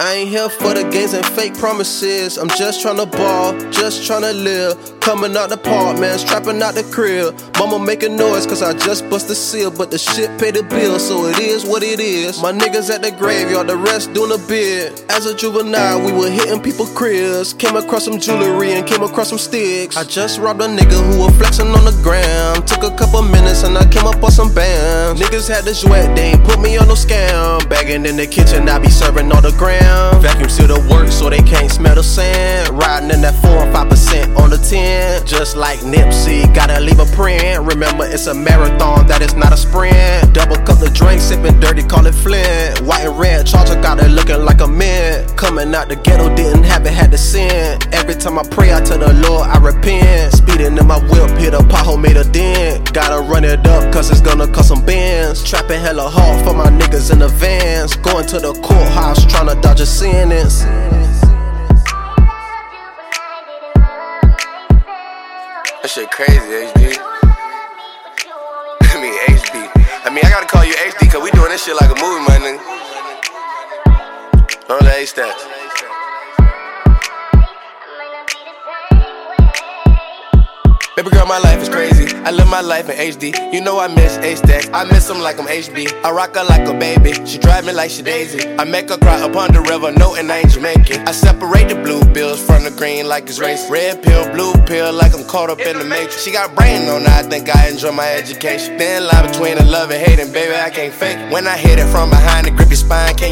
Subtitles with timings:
[0.00, 2.38] I ain't here for the games and fake promises.
[2.38, 5.00] I'm just tryna ball, just tryna live.
[5.00, 7.34] Coming out the apartment, strapping out the crib.
[7.58, 11.00] Mama making noise cause I just bust the seal, but the shit pay the bill,
[11.00, 12.40] so it is what it is.
[12.40, 15.02] My niggas at the graveyard, the rest doing a bid.
[15.10, 17.52] As a juvenile, we were hitting people cribs.
[17.54, 19.96] Came across some jewelry and came across some sticks.
[19.96, 22.62] I just robbed a nigga who was flexing on the gram.
[22.66, 25.20] Took a couple minutes and I came up on some bands.
[25.20, 27.68] Niggas had the sweat, they ain't put me on no scam.
[27.68, 29.87] Bagging in the kitchen, I be serving all the gram.
[30.20, 32.68] Vacuum seal the work so they can't smell the sand.
[32.70, 35.26] Riding in that 4 or 5% on the 10.
[35.26, 37.60] Just like Nipsey, gotta leave a print.
[37.62, 40.32] Remember, it's a marathon, that is not a sprint.
[40.34, 42.80] Double cup the drink, sipping dirty, call it Flint.
[42.80, 45.36] White and red, charger got it looking like a mint.
[45.36, 47.78] Coming out the ghetto, didn't have it, had to sin.
[47.92, 50.34] Every time I pray, I tell the Lord, I repent.
[50.34, 52.92] Speeding in my whip, hit a pothole, made a dent.
[52.92, 55.42] Gotta run it up, cause it's gonna cost some bins.
[55.44, 57.17] Trapping hella hard for my niggas in
[59.78, 60.60] dodge a sentence.
[65.82, 66.98] That shit crazy, HD.
[68.82, 69.54] I mean, HB.
[70.04, 72.24] I mean, I gotta call you HD cause we doing this shit like a movie,
[72.26, 72.58] my nigga.
[74.68, 75.57] The H stats.
[80.98, 82.12] Baby girl, my life is crazy.
[82.24, 83.54] I live my life in HD.
[83.54, 84.68] You know I miss A-Stacks.
[84.72, 86.02] I miss them like I'm HB.
[86.02, 87.12] I rock her like a baby.
[87.24, 88.48] She drive me like she Daisy.
[88.58, 91.06] I make her cry upon the river, no, and I ain't Jamaican.
[91.06, 93.70] I separate the blue bills from the green like it's race.
[93.70, 96.24] Red pill, blue pill, like I'm caught up in the matrix.
[96.24, 98.76] She got brain on her, I think I enjoy my education.
[98.76, 101.32] Thin line between the love and hating, baby, I can't fake it.
[101.32, 103.27] When I hit it from behind and grip your spine, can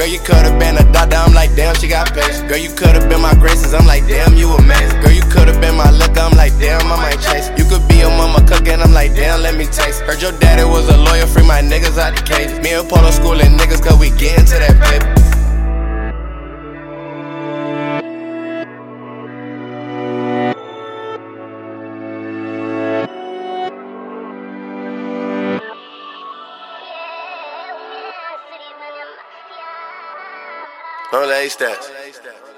[0.00, 2.40] Girl, you could've been a doctor, I'm like, damn, she got patience.
[2.48, 4.98] Girl, you could've been my graces, I'm like, damn, you amazing.
[5.02, 7.50] Girl, you could've been my liquor, I'm like, damn, I might chase.
[7.58, 10.00] You could be your mama cooking, I'm like, damn, let me taste.
[10.00, 12.48] Heard your daddy was a lawyer, free my niggas out the cage.
[12.62, 15.29] Me and Polo schooling niggas, cause we get into that paper.
[31.12, 32.49] On the A stats.